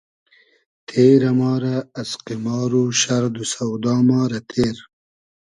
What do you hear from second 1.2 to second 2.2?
ما رۂ از